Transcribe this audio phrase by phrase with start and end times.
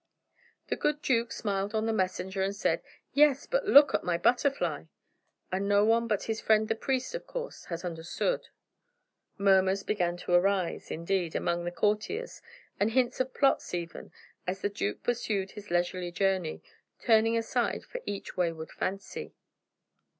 [0.69, 2.81] The good duke smiled on the messenger and said,
[3.13, 3.45] "Yes!
[3.45, 4.85] but look at my butterfly"
[5.51, 8.47] and no one but his friend the priest, of course, had understood.
[9.37, 12.41] Murmurs began to arise, indeed, among the courtiers,
[12.79, 14.11] and hints of plots even,
[14.47, 16.63] as the duke pursued his leisurely journey,
[16.99, 19.35] turning aside for each wayward fancy.